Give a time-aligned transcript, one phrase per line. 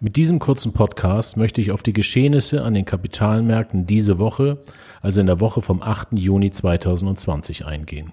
[0.00, 4.58] Mit diesem kurzen Podcast möchte ich auf die Geschehnisse an den Kapitalmärkten diese Woche,
[5.02, 6.16] also in der Woche vom 8.
[6.16, 8.12] Juni 2020 eingehen.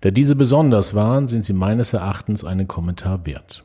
[0.00, 3.62] Da diese besonders waren, sind sie meines Erachtens einen Kommentar wert.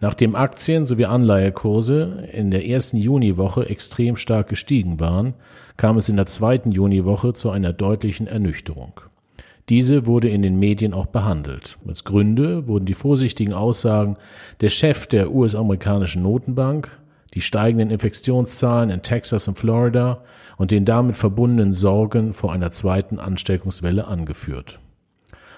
[0.00, 5.34] Nachdem Aktien sowie Anleihekurse in der ersten Juniwoche extrem stark gestiegen waren,
[5.76, 9.02] kam es in der zweiten Juniwoche zu einer deutlichen Ernüchterung.
[9.68, 11.78] Diese wurde in den Medien auch behandelt.
[11.86, 14.16] Als Gründe wurden die vorsichtigen Aussagen
[14.60, 16.96] des Chefs der US-amerikanischen Notenbank,
[17.34, 20.24] die steigenden Infektionszahlen in Texas und Florida
[20.58, 24.80] und den damit verbundenen Sorgen vor einer zweiten Ansteckungswelle angeführt.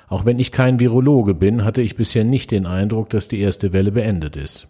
[0.08, 3.72] Auch wenn ich kein Virologe bin, hatte ich bisher nicht den Eindruck, dass die erste
[3.72, 4.68] Welle beendet ist.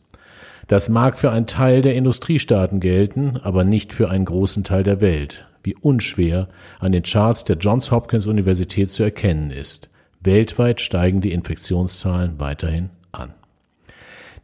[0.68, 5.00] Das mag für einen Teil der Industriestaaten gelten, aber nicht für einen großen Teil der
[5.00, 6.48] Welt wie unschwer
[6.78, 9.88] an den Charts der Johns Hopkins Universität zu erkennen ist.
[10.20, 13.34] Weltweit steigen die Infektionszahlen weiterhin an.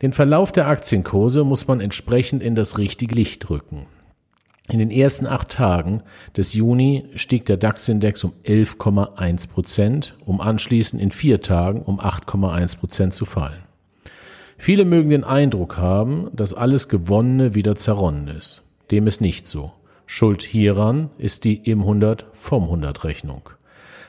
[0.03, 3.87] Den Verlauf der Aktienkurse muss man entsprechend in das richtige Licht rücken.
[4.69, 6.03] In den ersten acht Tagen
[6.37, 12.79] des Juni stieg der DAX-Index um 11,1 Prozent, um anschließend in vier Tagen um 8,1
[12.79, 13.65] Prozent zu fallen.
[14.57, 18.63] Viele mögen den Eindruck haben, dass alles Gewonnene wieder zerronnen ist.
[18.91, 19.73] Dem ist nicht so.
[20.13, 23.49] Schuld hieran ist die im 100 vom 100 Rechnung.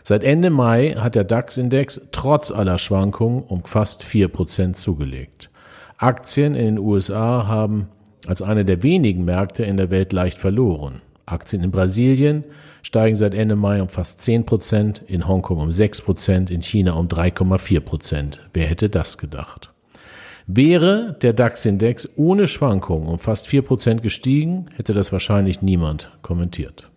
[0.01, 5.51] Seit Ende Mai hat der DAX-Index trotz aller Schwankungen um fast 4% zugelegt.
[5.99, 7.89] Aktien in den USA haben
[8.25, 11.03] als eine der wenigen Märkte in der Welt leicht verloren.
[11.27, 12.45] Aktien in Brasilien
[12.81, 18.39] steigen seit Ende Mai um fast 10%, in Hongkong um 6%, in China um 3,4%.
[18.55, 19.71] Wer hätte das gedacht?
[20.47, 26.89] Wäre der DAX-Index ohne Schwankungen um fast 4% gestiegen, hätte das wahrscheinlich niemand kommentiert.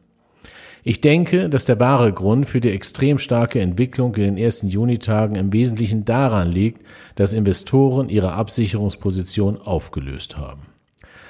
[0.87, 5.34] Ich denke, dass der wahre Grund für die extrem starke Entwicklung in den ersten Junitagen
[5.37, 10.66] im Wesentlichen daran liegt, dass Investoren ihre Absicherungsposition aufgelöst haben.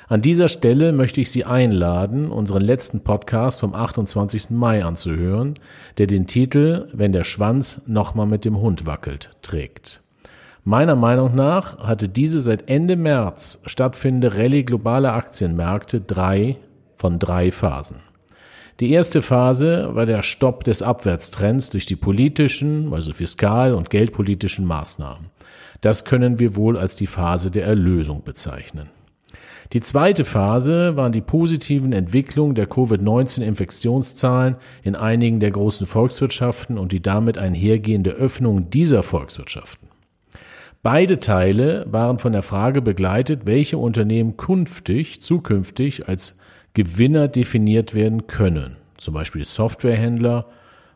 [0.09, 4.51] An dieser Stelle möchte ich Sie einladen, unseren letzten Podcast vom 28.
[4.51, 5.59] Mai anzuhören,
[5.99, 10.01] der den Titel Wenn der Schwanz nochmal mit dem Hund wackelt trägt.
[10.67, 16.57] Meiner Meinung nach hatte diese seit Ende März stattfindende Rallye globaler Aktienmärkte drei
[16.97, 17.99] von drei Phasen.
[18.81, 24.65] Die erste Phase war der Stopp des Abwärtstrends durch die politischen, also fiskal- und geldpolitischen
[24.65, 25.31] Maßnahmen.
[25.83, 28.89] Das können wir wohl als die Phase der Erlösung bezeichnen.
[29.75, 36.93] Die zweite Phase waren die positiven Entwicklungen der Covid-19-Infektionszahlen in einigen der großen Volkswirtschaften und
[36.93, 39.94] die damit einhergehende Öffnung dieser Volkswirtschaften.
[40.85, 46.37] Beide Teile waren von der Frage begleitet, welche Unternehmen künftig, zukünftig als
[46.75, 48.77] Gewinner definiert werden können.
[48.99, 50.47] Zum Beispiel Softwarehändler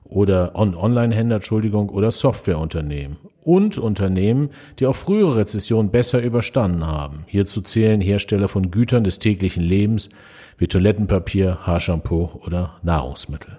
[0.05, 3.17] oder On Online-Händler, Entschuldigung, oder Softwareunternehmen.
[3.41, 7.25] Und Unternehmen, die auch frühere Rezessionen besser überstanden haben.
[7.27, 10.11] Hierzu zählen Hersteller von Gütern des täglichen Lebens
[10.59, 13.57] wie Toilettenpapier, Haarshampoo oder Nahrungsmittel.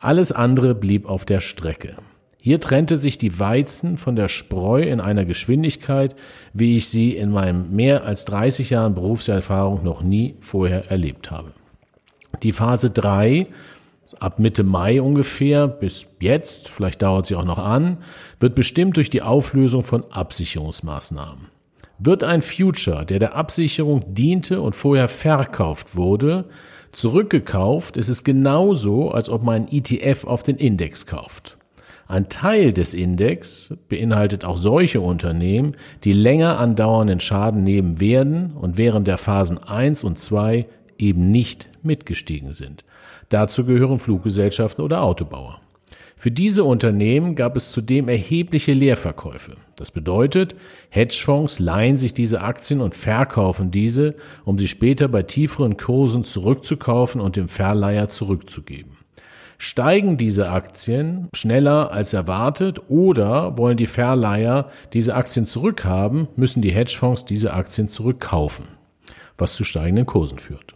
[0.00, 1.96] Alles andere blieb auf der Strecke.
[2.42, 6.16] Hier trennte sich die Weizen von der Spreu in einer Geschwindigkeit,
[6.54, 11.52] wie ich sie in meinen mehr als 30 Jahren Berufserfahrung noch nie vorher erlebt habe.
[12.42, 13.46] Die Phase 3,
[14.18, 17.98] ab Mitte Mai ungefähr bis jetzt, vielleicht dauert sie auch noch an,
[18.38, 21.48] wird bestimmt durch die Auflösung von Absicherungsmaßnahmen.
[21.98, 26.46] Wird ein Future, der der Absicherung diente und vorher verkauft wurde,
[26.92, 31.58] zurückgekauft, ist es genauso, als ob man ein ETF auf den Index kauft.
[32.10, 38.78] Ein Teil des Index beinhaltet auch solche Unternehmen, die länger andauernden Schaden nehmen werden und
[38.78, 40.66] während der Phasen 1 und 2
[40.98, 42.84] eben nicht mitgestiegen sind.
[43.28, 45.60] Dazu gehören Fluggesellschaften oder Autobauer.
[46.16, 49.52] Für diese Unternehmen gab es zudem erhebliche Leerverkäufe.
[49.76, 50.56] Das bedeutet,
[50.88, 57.20] Hedgefonds leihen sich diese Aktien und verkaufen diese, um sie später bei tieferen Kursen zurückzukaufen
[57.20, 58.99] und dem Verleiher zurückzugeben.
[59.62, 66.72] Steigen diese Aktien schneller als erwartet oder wollen die Verleiher diese Aktien zurückhaben, müssen die
[66.72, 68.68] Hedgefonds diese Aktien zurückkaufen,
[69.36, 70.74] was zu steigenden Kursen führt.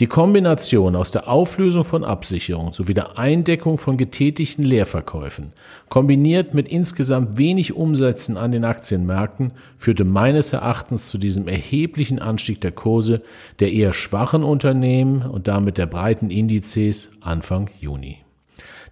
[0.00, 5.52] Die Kombination aus der Auflösung von Absicherung sowie der Eindeckung von getätigten Leerverkäufen,
[5.90, 12.60] kombiniert mit insgesamt wenig Umsätzen an den Aktienmärkten, führte meines Erachtens zu diesem erheblichen Anstieg
[12.62, 13.18] der Kurse
[13.60, 18.18] der eher schwachen Unternehmen und damit der breiten Indizes Anfang Juni.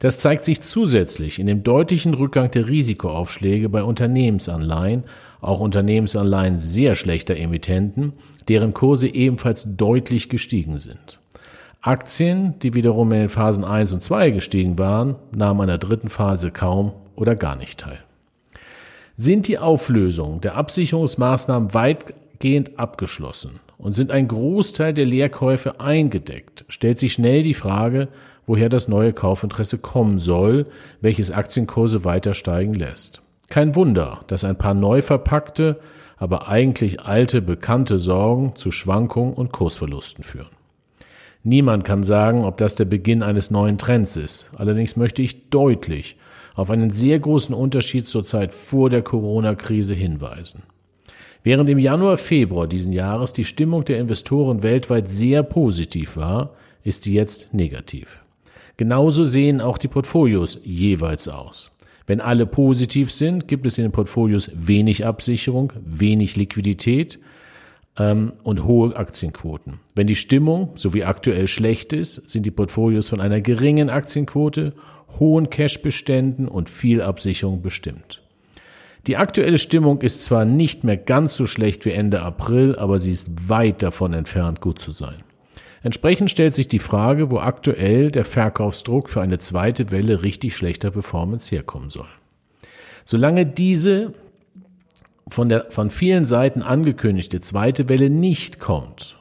[0.01, 5.05] Das zeigt sich zusätzlich in dem deutlichen Rückgang der Risikoaufschläge bei Unternehmensanleihen,
[5.43, 8.15] auch Unternehmensanleihen sehr schlechter Emittenten,
[8.49, 11.21] deren Kurse ebenfalls deutlich gestiegen sind.
[11.83, 16.09] Aktien, die wiederum in den Phasen 1 und 2 gestiegen waren, nahmen an der dritten
[16.09, 17.99] Phase kaum oder gar nicht teil.
[19.19, 26.97] Sind die Auflösungen der Absicherungsmaßnahmen weitgehend abgeschlossen und sind ein Großteil der Leerkäufe eingedeckt, stellt
[26.97, 28.09] sich schnell die Frage,
[28.51, 30.65] woher das neue Kaufinteresse kommen soll,
[31.01, 33.21] welches Aktienkurse weiter steigen lässt.
[33.49, 35.79] Kein Wunder, dass ein paar neu verpackte,
[36.17, 40.49] aber eigentlich alte, bekannte Sorgen zu Schwankungen und Kursverlusten führen.
[41.45, 44.51] Niemand kann sagen, ob das der Beginn eines neuen Trends ist.
[44.57, 46.17] Allerdings möchte ich deutlich
[46.57, 50.65] auf einen sehr großen Unterschied zur Zeit vor der Corona-Krise hinweisen.
[51.45, 57.05] Während im Januar, Februar diesen Jahres die Stimmung der Investoren weltweit sehr positiv war, ist
[57.05, 58.21] sie jetzt negativ.
[58.81, 61.71] Genauso sehen auch die Portfolios jeweils aus.
[62.07, 67.19] Wenn alle positiv sind, gibt es in den Portfolios wenig Absicherung, wenig Liquidität
[67.99, 69.81] ähm, und hohe Aktienquoten.
[69.95, 74.73] Wenn die Stimmung, so wie aktuell schlecht ist, sind die Portfolios von einer geringen Aktienquote,
[75.19, 78.23] hohen Cashbeständen und viel Absicherung bestimmt.
[79.07, 83.11] Die aktuelle Stimmung ist zwar nicht mehr ganz so schlecht wie Ende April, aber sie
[83.11, 85.23] ist weit davon entfernt, gut zu sein.
[85.83, 90.91] Entsprechend stellt sich die Frage, wo aktuell der Verkaufsdruck für eine zweite Welle richtig schlechter
[90.91, 92.09] Performance herkommen soll.
[93.05, 94.13] Solange diese
[95.31, 99.17] von, der, von vielen Seiten angekündigte zweite Welle nicht kommt,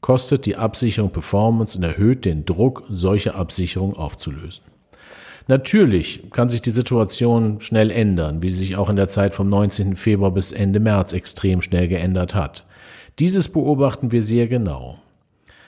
[0.00, 4.64] kostet die Absicherung Performance und erhöht den Druck, solche Absicherung aufzulösen.
[5.46, 9.48] Natürlich kann sich die Situation schnell ändern, wie sie sich auch in der Zeit vom
[9.48, 9.96] 19.
[9.96, 12.64] Februar bis Ende März extrem schnell geändert hat.
[13.18, 14.98] Dieses beobachten wir sehr genau.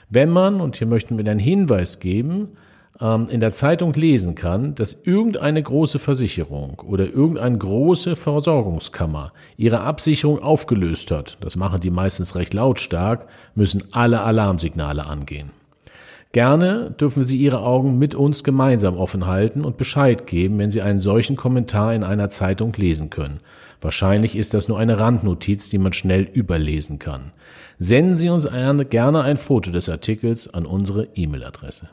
[0.09, 2.49] Wenn man, und hier möchten wir einen Hinweis geben,
[3.01, 9.81] ähm, in der Zeitung lesen kann, dass irgendeine große Versicherung oder irgendeine große Versorgungskammer ihre
[9.81, 15.51] Absicherung aufgelöst hat, das machen die meistens recht lautstark, müssen alle Alarmsignale angehen.
[16.37, 20.83] Gerne dürfen Sie Ihre Augen mit uns gemeinsam offen halten und Bescheid geben, wenn Sie
[20.83, 23.39] einen solchen Kommentar in einer Zeitung lesen können.
[23.81, 27.33] Wahrscheinlich ist das nur eine Randnotiz, die man schnell überlesen kann.
[27.79, 28.47] Senden Sie uns
[28.91, 31.89] gerne ein Foto des Artikels an unsere E-Mail-Adresse.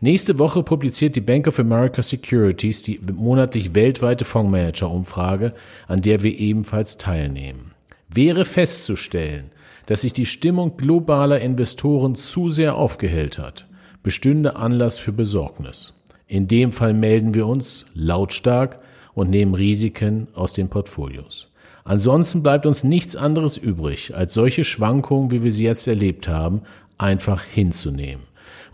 [0.00, 5.50] Nächste Woche publiziert die Bank of America Securities die monatlich weltweite Fondsmanager-Umfrage,
[5.88, 7.72] an der wir ebenfalls teilnehmen.
[8.08, 9.50] Wäre festzustellen,
[9.88, 13.66] dass sich die Stimmung globaler Investoren zu sehr aufgehellt hat,
[14.02, 15.94] bestünde Anlass für Besorgnis.
[16.26, 18.76] In dem Fall melden wir uns lautstark
[19.14, 21.48] und nehmen Risiken aus den Portfolios.
[21.84, 26.60] Ansonsten bleibt uns nichts anderes übrig, als solche Schwankungen, wie wir sie jetzt erlebt haben,
[26.98, 28.24] einfach hinzunehmen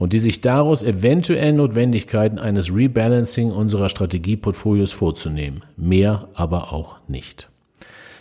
[0.00, 5.62] und die sich daraus eventuellen Notwendigkeiten eines Rebalancing unserer Strategieportfolios vorzunehmen.
[5.76, 7.50] Mehr aber auch nicht.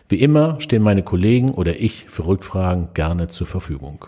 [0.09, 4.05] Wie immer stehen meine Kollegen oder ich für Rückfragen gerne zur Verfügung.